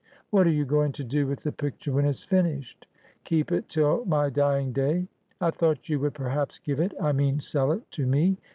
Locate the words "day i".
4.73-5.51